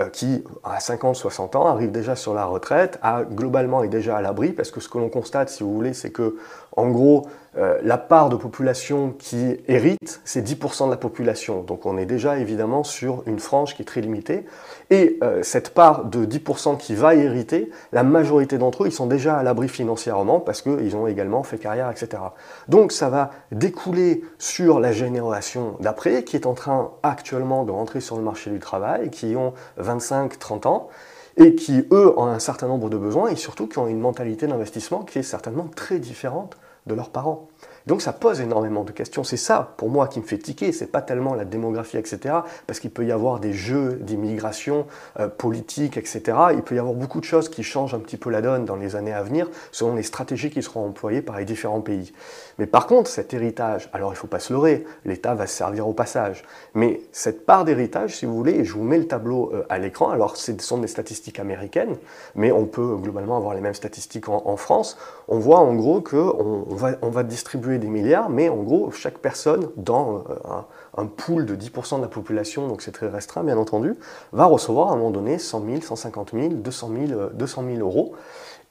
Euh, 0.00 0.08
qui, 0.08 0.42
à 0.64 0.78
50-60 0.78 1.56
ans, 1.56 1.66
arrive 1.66 1.92
déjà 1.92 2.16
sur 2.16 2.34
la 2.34 2.46
retraite, 2.46 2.98
a, 3.00 3.22
globalement 3.22 3.84
est 3.84 3.88
déjà 3.88 4.16
à 4.16 4.22
l'abri, 4.22 4.50
parce 4.50 4.72
que 4.72 4.80
ce 4.80 4.88
que 4.88 4.98
l'on 4.98 5.08
constate, 5.08 5.50
si 5.50 5.62
vous 5.62 5.72
voulez, 5.72 5.94
c'est 5.94 6.10
que, 6.10 6.36
en 6.76 6.88
gros, 6.88 7.26
euh, 7.56 7.78
la 7.84 7.98
part 7.98 8.30
de 8.30 8.36
population 8.36 9.14
qui 9.16 9.56
hérite, 9.68 10.20
c'est 10.24 10.42
10% 10.42 10.86
de 10.86 10.90
la 10.90 10.96
population. 10.96 11.62
Donc 11.62 11.86
on 11.86 11.96
est 11.96 12.06
déjà 12.06 12.38
évidemment 12.38 12.82
sur 12.82 13.22
une 13.26 13.38
frange 13.38 13.76
qui 13.76 13.82
est 13.82 13.84
très 13.84 14.00
limitée. 14.00 14.44
Et 14.90 15.18
euh, 15.22 15.44
cette 15.44 15.70
part 15.70 16.04
de 16.04 16.26
10% 16.26 16.76
qui 16.78 16.96
va 16.96 17.14
hériter, 17.14 17.70
la 17.92 18.02
majorité 18.02 18.58
d'entre 18.58 18.82
eux, 18.82 18.86
ils 18.88 18.92
sont 18.92 19.06
déjà 19.06 19.36
à 19.36 19.44
l'abri 19.44 19.68
financièrement 19.68 20.40
parce 20.40 20.62
qu'ils 20.62 20.96
ont 20.96 21.06
également 21.06 21.44
fait 21.44 21.58
carrière, 21.58 21.90
etc. 21.90 22.24
Donc 22.66 22.90
ça 22.90 23.08
va 23.08 23.30
découler 23.52 24.24
sur 24.38 24.80
la 24.80 24.90
génération 24.90 25.76
d'après 25.78 26.24
qui 26.24 26.34
est 26.34 26.46
en 26.46 26.54
train 26.54 26.90
actuellement 27.04 27.62
de 27.62 27.70
rentrer 27.70 28.00
sur 28.00 28.16
le 28.16 28.22
marché 28.22 28.50
du 28.50 28.58
travail, 28.58 29.10
qui 29.10 29.36
ont 29.36 29.54
25-30 29.84 30.66
ans 30.66 30.88
et 31.36 31.54
qui, 31.54 31.84
eux, 31.90 32.18
ont 32.18 32.26
un 32.26 32.38
certain 32.38 32.68
nombre 32.68 32.90
de 32.90 32.96
besoins 32.96 33.28
et 33.28 33.36
surtout 33.36 33.66
qui 33.66 33.78
ont 33.78 33.86
une 33.86 34.00
mentalité 34.00 34.46
d'investissement 34.46 35.02
qui 35.02 35.18
est 35.18 35.24
certainement 35.24 35.68
très 35.74 35.98
différente 35.98 36.56
de 36.86 36.94
leurs 36.94 37.10
parents. 37.10 37.48
Donc 37.86 38.00
ça 38.00 38.14
pose 38.14 38.40
énormément 38.40 38.82
de 38.82 38.92
questions. 38.92 39.24
C'est 39.24 39.36
ça, 39.36 39.74
pour 39.76 39.90
moi, 39.90 40.08
qui 40.08 40.18
me 40.18 40.24
fait 40.24 40.38
tiquer. 40.38 40.72
C'est 40.72 40.86
pas 40.86 41.02
tellement 41.02 41.34
la 41.34 41.44
démographie, 41.44 41.98
etc. 41.98 42.36
Parce 42.66 42.80
qu'il 42.80 42.90
peut 42.90 43.04
y 43.04 43.12
avoir 43.12 43.40
des 43.40 43.52
jeux 43.52 43.98
d'immigration 44.00 44.86
euh, 45.20 45.28
politique, 45.28 45.98
etc. 45.98 46.22
Il 46.54 46.62
peut 46.62 46.76
y 46.76 46.78
avoir 46.78 46.94
beaucoup 46.94 47.20
de 47.20 47.24
choses 47.24 47.50
qui 47.50 47.62
changent 47.62 47.94
un 47.94 47.98
petit 47.98 48.16
peu 48.16 48.30
la 48.30 48.40
donne 48.40 48.64
dans 48.64 48.76
les 48.76 48.96
années 48.96 49.12
à 49.12 49.22
venir, 49.22 49.50
selon 49.70 49.94
les 49.94 50.02
stratégies 50.02 50.50
qui 50.50 50.62
seront 50.62 50.86
employées 50.86 51.20
par 51.20 51.38
les 51.38 51.44
différents 51.44 51.82
pays. 51.82 52.12
Mais 52.58 52.66
par 52.66 52.86
contre, 52.86 53.10
cet 53.10 53.34
héritage, 53.34 53.90
alors 53.92 54.12
il 54.12 54.16
faut 54.16 54.28
pas 54.28 54.38
se 54.38 54.52
leurrer, 54.52 54.84
l'État 55.04 55.34
va 55.34 55.46
se 55.46 55.54
servir 55.54 55.86
au 55.86 55.92
passage. 55.92 56.44
Mais 56.72 57.02
cette 57.12 57.44
part 57.44 57.64
d'héritage, 57.64 58.16
si 58.16 58.24
vous 58.24 58.34
voulez, 58.34 58.52
et 58.52 58.64
je 58.64 58.72
vous 58.72 58.82
mets 58.82 58.98
le 58.98 59.06
tableau 59.06 59.50
euh, 59.52 59.66
à 59.68 59.78
l'écran, 59.78 60.10
alors 60.10 60.36
ce 60.36 60.52
sont 60.58 60.78
des 60.78 60.88
statistiques 60.88 61.38
américaines, 61.38 61.96
mais 62.34 62.50
on 62.50 62.64
peut 62.64 62.96
globalement 62.96 63.36
avoir 63.36 63.54
les 63.54 63.60
mêmes 63.60 63.74
statistiques 63.74 64.28
en, 64.28 64.56
France, 64.56 64.96
on 65.28 65.38
voit 65.38 65.58
en 65.58 65.74
gros 65.74 66.00
qu'on 66.00 66.66
on 67.02 67.10
va 67.10 67.22
distribuer 67.22 67.73
des 67.78 67.88
milliards, 67.88 68.30
mais 68.30 68.48
en 68.48 68.62
gros, 68.62 68.90
chaque 68.90 69.18
personne 69.18 69.68
dans 69.76 70.18
euh, 70.18 70.20
un, 70.44 70.66
un 70.96 71.06
pool 71.06 71.46
de 71.46 71.56
10% 71.56 71.96
de 71.96 72.02
la 72.02 72.08
population, 72.08 72.68
donc 72.68 72.82
c'est 72.82 72.92
très 72.92 73.08
restreint 73.08 73.44
bien 73.44 73.58
entendu, 73.58 73.96
va 74.32 74.44
recevoir 74.46 74.90
à 74.90 74.92
un 74.92 74.96
moment 74.96 75.10
donné 75.10 75.38
100 75.38 75.64
000, 75.66 75.80
150 75.82 76.30
000, 76.32 76.48
200 76.54 76.90
000, 77.08 77.20
200 77.34 77.64
000 77.66 77.78
euros. 77.80 78.12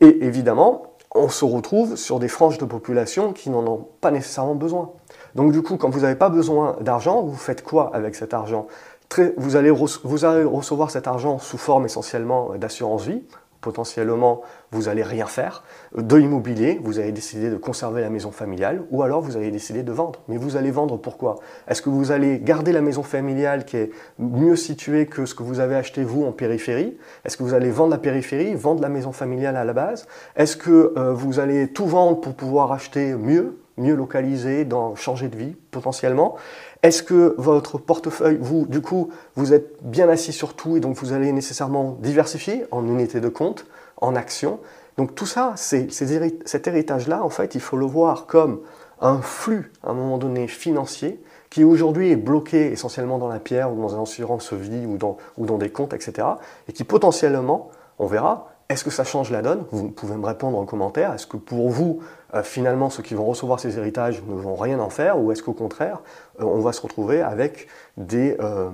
Et 0.01 0.25
évidemment, 0.25 0.93
on 1.15 1.29
se 1.29 1.45
retrouve 1.45 1.95
sur 1.95 2.19
des 2.19 2.27
franges 2.27 2.57
de 2.57 2.65
population 2.65 3.33
qui 3.33 3.49
n'en 3.49 3.65
ont 3.67 3.87
pas 4.01 4.11
nécessairement 4.11 4.55
besoin. 4.55 4.91
Donc 5.35 5.51
du 5.51 5.61
coup, 5.61 5.77
quand 5.77 5.89
vous 5.89 6.01
n'avez 6.01 6.15
pas 6.15 6.29
besoin 6.29 6.77
d'argent, 6.81 7.21
vous 7.21 7.35
faites 7.35 7.63
quoi 7.63 7.91
avec 7.93 8.15
cet 8.15 8.33
argent? 8.33 8.67
Vous 9.37 9.55
allez, 9.55 9.69
vous 9.69 10.25
allez 10.25 10.43
recevoir 10.43 10.89
cet 10.89 11.07
argent 11.07 11.37
sous 11.37 11.59
forme 11.59 11.85
essentiellement 11.85 12.55
d'assurance 12.55 13.05
vie, 13.05 13.21
potentiellement 13.63 14.41
vous 14.71 14.89
allez 14.89 15.03
rien 15.03 15.25
faire, 15.25 15.63
de 15.95 16.15
l'immobilier, 16.15 16.79
vous 16.83 16.99
allez 16.99 17.11
décider 17.11 17.49
de 17.49 17.57
conserver 17.57 18.01
la 18.01 18.09
maison 18.09 18.31
familiale, 18.31 18.83
ou 18.91 19.03
alors 19.03 19.21
vous 19.21 19.37
allez 19.37 19.51
décider 19.51 19.83
de 19.83 19.91
vendre. 19.91 20.21
Mais 20.27 20.37
vous 20.37 20.57
allez 20.57 20.71
vendre 20.71 20.97
pourquoi? 20.97 21.39
Est-ce 21.67 21.81
que 21.81 21.89
vous 21.89 22.11
allez 22.11 22.39
garder 22.39 22.71
la 22.71 22.81
maison 22.81 23.03
familiale 23.03 23.65
qui 23.65 23.77
est 23.77 23.91
mieux 24.19 24.55
située 24.55 25.05
que 25.07 25.25
ce 25.25 25.33
que 25.33 25.43
vous 25.43 25.59
avez 25.59 25.75
acheté 25.75 26.03
vous 26.03 26.25
en 26.25 26.31
périphérie? 26.31 26.97
Est-ce 27.25 27.37
que 27.37 27.43
vous 27.43 27.53
allez 27.53 27.71
vendre 27.71 27.91
la 27.91 27.97
périphérie, 27.97 28.53
vendre 28.55 28.81
la 28.81 28.89
maison 28.89 29.11
familiale 29.11 29.55
à 29.55 29.63
la 29.63 29.73
base? 29.73 30.07
Est-ce 30.35 30.57
que 30.57 30.93
euh, 30.97 31.13
vous 31.13 31.39
allez 31.39 31.69
tout 31.69 31.85
vendre 31.85 32.19
pour 32.19 32.35
pouvoir 32.35 32.71
acheter 32.71 33.13
mieux? 33.15 33.62
Mieux 33.77 33.95
localisé, 33.95 34.65
dans 34.65 34.95
changer 34.95 35.27
de 35.27 35.37
vie 35.37 35.55
potentiellement 35.71 36.35
Est-ce 36.83 37.03
que 37.03 37.35
votre 37.37 37.77
portefeuille, 37.77 38.37
vous, 38.39 38.65
du 38.65 38.81
coup, 38.81 39.09
vous 39.35 39.53
êtes 39.53 39.77
bien 39.81 40.09
assis 40.09 40.33
sur 40.33 40.55
tout 40.55 40.77
et 40.77 40.79
donc 40.79 40.95
vous 40.97 41.13
allez 41.13 41.31
nécessairement 41.31 41.97
diversifier 41.99 42.65
en 42.71 42.85
unités 42.85 43.19
de 43.19 43.29
compte, 43.29 43.65
en 43.97 44.15
actions? 44.15 44.59
Donc 44.97 45.15
tout 45.15 45.25
ça, 45.25 45.53
cet 45.55 46.67
héritage-là, 46.67 47.23
en 47.23 47.29
fait, 47.29 47.55
il 47.55 47.61
faut 47.61 47.77
le 47.77 47.85
voir 47.85 48.27
comme 48.27 48.59
un 49.01 49.21
flux, 49.21 49.71
à 49.83 49.91
un 49.91 49.93
moment 49.93 50.17
donné, 50.17 50.47
financier, 50.47 51.21
qui 51.49 51.63
aujourd'hui 51.63 52.11
est 52.11 52.15
bloqué 52.15 52.71
essentiellement 52.71 53.17
dans 53.17 53.27
la 53.27 53.39
pierre 53.39 53.71
ou 53.71 53.81
dans 53.81 53.95
un 53.95 54.03
assurance 54.03 54.53
vie 54.53 54.85
ou 54.85 54.97
dans, 54.97 55.17
ou 55.37 55.45
dans 55.45 55.57
des 55.57 55.69
comptes, 55.69 55.93
etc. 55.93 56.27
Et 56.67 56.73
qui 56.73 56.83
potentiellement, 56.83 57.69
on 57.99 58.07
verra, 58.07 58.52
est-ce 58.69 58.83
que 58.83 58.89
ça 58.89 59.03
change 59.03 59.29
la 59.29 59.41
donne? 59.41 59.65
Vous 59.71 59.89
pouvez 59.89 60.15
me 60.15 60.25
répondre 60.25 60.57
en 60.57 60.65
commentaire. 60.65 61.13
Est-ce 61.13 61.27
que 61.27 61.37
pour 61.37 61.69
vous, 61.69 61.99
euh, 62.33 62.43
finalement, 62.43 62.89
ceux 62.89 63.03
qui 63.03 63.13
vont 63.13 63.25
recevoir 63.25 63.59
ces 63.59 63.77
héritages 63.77 64.23
ne 64.25 64.33
vont 64.33 64.55
rien 64.55 64.79
en 64.79 64.89
faire 64.89 65.19
Ou 65.19 65.31
est-ce 65.31 65.43
qu'au 65.43 65.53
contraire, 65.53 65.99
euh, 66.39 66.45
on 66.45 66.59
va 66.59 66.71
se 66.71 66.81
retrouver 66.81 67.21
avec 67.21 67.67
euh, 67.99 68.69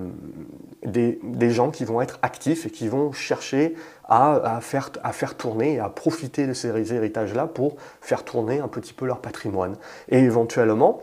des, 0.84 1.50
gens 1.50 1.72
qui 1.72 1.86
vont 1.86 2.02
être 2.02 2.20
actifs 2.22 2.68
et 2.68 2.70
qui 2.70 2.88
vont 2.88 3.12
chercher 3.12 3.76
à, 4.08 4.60
faire, 4.62 4.92
à 5.04 5.12
faire 5.12 5.36
tourner 5.36 5.76
et 5.76 5.80
à 5.80 5.90
profiter 5.90 6.48
de 6.48 6.54
ces 6.54 6.94
héritages-là 6.94 7.48
pour 7.48 7.76
faire 8.00 8.24
tourner 8.24 8.60
un 8.60 8.68
petit 8.68 8.94
peu 8.94 9.06
leur 9.06 9.20
patrimoine? 9.20 9.76
Et 10.10 10.20
éventuellement, 10.20 11.00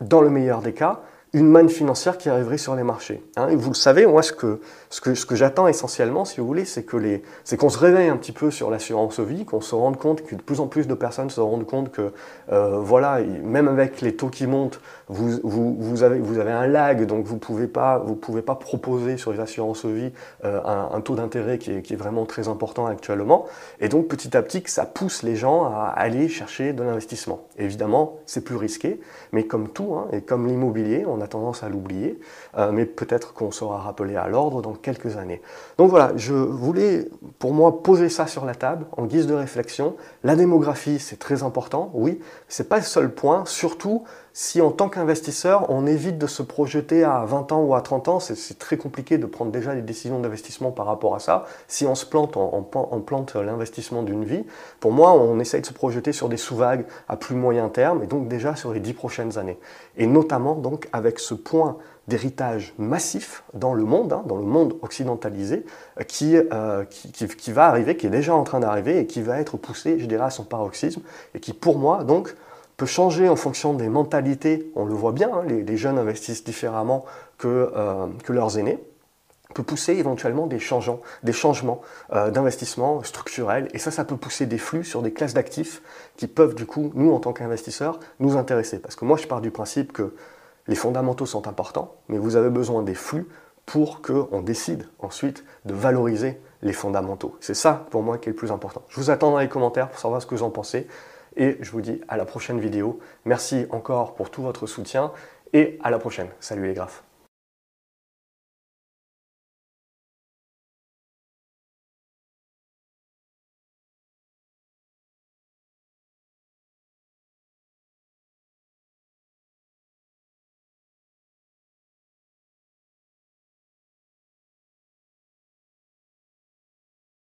dans 0.00 0.22
le 0.22 0.30
meilleur 0.30 0.62
des 0.62 0.72
cas, 0.72 1.00
une 1.34 1.48
manne 1.48 1.68
financière 1.68 2.16
qui 2.16 2.28
arriverait 2.28 2.58
sur 2.58 2.76
les 2.76 2.84
marchés. 2.84 3.20
Hein. 3.36 3.48
vous 3.56 3.70
le 3.70 3.74
savez, 3.74 4.06
moi, 4.06 4.22
ce 4.22 4.32
que, 4.32 4.60
ce 4.88 5.00
que, 5.00 5.14
ce 5.14 5.26
que 5.26 5.34
j'attends 5.34 5.66
essentiellement, 5.66 6.24
si 6.24 6.40
vous 6.40 6.46
voulez, 6.46 6.64
c'est 6.64 6.84
que 6.84 6.96
les, 6.96 7.22
c'est 7.42 7.56
qu'on 7.56 7.68
se 7.68 7.78
réveille 7.78 8.08
un 8.08 8.16
petit 8.16 8.30
peu 8.30 8.52
sur 8.52 8.70
l'assurance 8.70 9.18
vie, 9.18 9.44
qu'on 9.44 9.60
se 9.60 9.74
rende 9.74 9.98
compte 9.98 10.24
que 10.24 10.36
de 10.36 10.42
plus 10.42 10.60
en 10.60 10.68
plus 10.68 10.86
de 10.86 10.94
personnes 10.94 11.30
se 11.30 11.40
rendent 11.40 11.66
compte 11.66 11.90
que, 11.90 12.12
euh, 12.52 12.78
voilà, 12.78 13.20
même 13.20 13.66
avec 13.66 14.00
les 14.00 14.14
taux 14.14 14.28
qui 14.28 14.46
montent, 14.46 14.80
vous, 15.08 15.40
vous, 15.42 15.76
vous, 15.78 16.02
avez, 16.02 16.18
vous 16.18 16.38
avez 16.38 16.52
un 16.52 16.66
lag, 16.66 17.06
donc 17.06 17.24
vous 17.24 17.34
ne 17.34 17.40
pouvez, 17.40 17.66
pas, 17.66 18.04
pouvez 18.20 18.42
pas 18.42 18.54
proposer 18.54 19.16
sur 19.16 19.32
les 19.32 19.40
assurances 19.40 19.84
vie 19.84 20.12
euh, 20.44 20.60
un, 20.64 20.90
un, 20.96 21.00
taux 21.00 21.14
d'intérêt 21.14 21.58
qui 21.58 21.72
est, 21.72 21.82
qui 21.82 21.94
est, 21.94 21.96
vraiment 21.96 22.26
très 22.26 22.48
important 22.48 22.86
actuellement. 22.86 23.46
Et 23.80 23.88
donc, 23.88 24.08
petit 24.08 24.36
à 24.36 24.42
petit, 24.42 24.62
ça 24.66 24.86
pousse 24.86 25.22
les 25.22 25.36
gens 25.36 25.64
à 25.64 25.92
aller 25.96 26.28
chercher 26.28 26.72
de 26.72 26.82
l'investissement. 26.82 27.40
Évidemment, 27.58 28.18
c'est 28.26 28.42
plus 28.42 28.56
risqué, 28.56 29.00
mais 29.32 29.44
comme 29.44 29.68
tout, 29.68 29.94
hein, 29.94 30.08
et 30.12 30.22
comme 30.22 30.46
l'immobilier, 30.46 31.04
on 31.06 31.20
a 31.20 31.26
tendance 31.26 31.62
à 31.62 31.68
l'oublier, 31.68 32.18
euh, 32.56 32.72
mais 32.72 32.86
peut-être 32.86 33.34
qu'on 33.34 33.50
sera 33.50 33.78
rappelé 33.78 34.16
à 34.16 34.28
l'ordre 34.28 34.62
dans 34.62 34.72
quelques 34.72 35.16
années. 35.16 35.42
Donc 35.78 35.90
voilà, 35.90 36.12
je 36.16 36.34
voulais 36.34 37.08
pour 37.38 37.52
moi 37.52 37.82
poser 37.82 38.08
ça 38.08 38.26
sur 38.26 38.44
la 38.44 38.54
table 38.54 38.86
en 38.96 39.04
guise 39.04 39.26
de 39.26 39.34
réflexion. 39.34 39.96
La 40.22 40.36
démographie, 40.36 40.98
c'est 40.98 41.18
très 41.18 41.42
important, 41.42 41.90
oui, 41.94 42.20
c'est 42.48 42.68
pas 42.68 42.76
le 42.76 42.82
seul 42.82 43.12
point, 43.12 43.44
surtout 43.46 44.04
si 44.36 44.60
en 44.60 44.72
tant 44.72 44.88
qu'investisseur, 44.88 45.70
on 45.70 45.86
évite 45.86 46.18
de 46.18 46.26
se 46.26 46.42
projeter 46.42 47.04
à 47.04 47.24
20 47.24 47.52
ans 47.52 47.62
ou 47.62 47.76
à 47.76 47.82
30 47.82 48.08
ans, 48.08 48.18
c'est 48.18 48.58
très 48.58 48.76
compliqué 48.76 49.16
de 49.16 49.26
prendre 49.26 49.52
déjà 49.52 49.76
des 49.76 49.80
décisions 49.80 50.18
d'investissement 50.18 50.72
par 50.72 50.86
rapport 50.86 51.14
à 51.14 51.20
ça. 51.20 51.44
Si 51.68 51.86
on 51.86 51.94
se 51.94 52.04
plante, 52.04 52.36
on, 52.36 52.62
plante 53.00 53.36
l'investissement 53.36 54.02
d'une 54.02 54.24
vie. 54.24 54.44
Pour 54.80 54.90
moi, 54.90 55.12
on 55.12 55.38
essaye 55.38 55.60
de 55.60 55.66
se 55.66 55.72
projeter 55.72 56.12
sur 56.12 56.28
des 56.28 56.36
sous-vagues 56.36 56.84
à 57.08 57.16
plus 57.16 57.36
moyen 57.36 57.68
terme 57.68 58.02
et 58.02 58.08
donc 58.08 58.26
déjà 58.26 58.56
sur 58.56 58.72
les 58.72 58.80
10 58.80 58.94
prochaines 58.94 59.38
années. 59.38 59.56
Et 59.96 60.08
notamment 60.08 60.56
donc 60.56 60.88
avec 60.92 61.20
ce 61.20 61.34
point 61.34 61.76
d'héritage 62.08 62.74
massif 62.76 63.44
dans 63.54 63.72
le 63.72 63.84
monde, 63.84 64.12
hein, 64.12 64.24
dans 64.26 64.36
le 64.36 64.42
monde 64.42 64.74
occidentalisé, 64.82 65.64
euh, 66.00 66.02
qui, 66.02 66.36
euh, 66.36 66.84
qui, 66.84 67.12
qui, 67.12 67.28
qui, 67.28 67.52
va 67.52 67.68
arriver, 67.68 67.96
qui 67.96 68.08
est 68.08 68.10
déjà 68.10 68.34
en 68.34 68.42
train 68.42 68.58
d'arriver 68.58 68.98
et 68.98 69.06
qui 69.06 69.22
va 69.22 69.38
être 69.38 69.56
poussé, 69.56 70.00
je 70.00 70.06
dirais, 70.06 70.24
à 70.24 70.30
son 70.30 70.44
paroxysme, 70.44 71.02
et 71.34 71.40
qui 71.40 71.52
pour 71.52 71.78
moi, 71.78 72.02
donc, 72.02 72.34
peut 72.76 72.86
changer 72.86 73.28
en 73.28 73.36
fonction 73.36 73.74
des 73.74 73.88
mentalités, 73.88 74.70
on 74.74 74.84
le 74.84 74.94
voit 74.94 75.12
bien, 75.12 75.30
hein, 75.32 75.42
les, 75.46 75.76
jeunes 75.76 75.98
investissent 75.98 76.44
différemment 76.44 77.04
que, 77.38 77.70
euh, 77.76 78.06
leurs 78.28 78.58
aînés, 78.58 78.78
peut 79.54 79.62
pousser 79.62 79.92
éventuellement 79.92 80.46
des 80.46 80.58
changements, 80.58 81.00
des 81.22 81.32
changements 81.32 81.80
euh, 82.12 82.30
d'investissement 82.30 83.02
structurels, 83.04 83.68
et 83.72 83.78
ça, 83.78 83.90
ça 83.90 84.04
peut 84.04 84.16
pousser 84.16 84.46
des 84.46 84.58
flux 84.58 84.84
sur 84.84 85.02
des 85.02 85.12
classes 85.12 85.34
d'actifs 85.34 85.82
qui 86.16 86.26
peuvent, 86.26 86.54
du 86.54 86.66
coup, 86.66 86.90
nous, 86.94 87.12
en 87.12 87.20
tant 87.20 87.32
qu'investisseurs, 87.32 88.00
nous 88.18 88.36
intéresser. 88.36 88.80
Parce 88.80 88.96
que 88.96 89.04
moi, 89.04 89.16
je 89.16 89.26
pars 89.26 89.40
du 89.40 89.50
principe 89.50 89.92
que 89.92 90.14
les 90.66 90.74
fondamentaux 90.74 91.26
sont 91.26 91.46
importants, 91.46 91.94
mais 92.08 92.18
vous 92.18 92.36
avez 92.36 92.50
besoin 92.50 92.82
des 92.82 92.94
flux 92.94 93.28
pour 93.66 94.02
qu'on 94.02 94.42
décide 94.42 94.88
ensuite 94.98 95.44
de 95.64 95.74
valoriser 95.74 96.40
les 96.62 96.72
fondamentaux. 96.72 97.36
C'est 97.40 97.54
ça 97.54 97.86
pour 97.90 98.02
moi 98.02 98.18
qui 98.18 98.28
est 98.28 98.32
le 98.32 98.36
plus 98.36 98.50
important. 98.50 98.82
Je 98.88 98.96
vous 98.96 99.10
attends 99.10 99.30
dans 99.30 99.38
les 99.38 99.48
commentaires 99.48 99.88
pour 99.88 99.98
savoir 99.98 100.20
ce 100.20 100.26
que 100.26 100.34
vous 100.34 100.42
en 100.42 100.50
pensez 100.50 100.86
et 101.36 101.58
je 101.60 101.70
vous 101.70 101.80
dis 101.80 102.00
à 102.08 102.16
la 102.16 102.24
prochaine 102.24 102.60
vidéo. 102.60 103.00
Merci 103.24 103.66
encore 103.70 104.14
pour 104.14 104.30
tout 104.30 104.42
votre 104.42 104.66
soutien 104.66 105.12
et 105.52 105.78
à 105.82 105.90
la 105.90 105.98
prochaine. 105.98 106.28
Salut 106.40 106.66
les 106.66 106.74
graphes. 106.74 107.04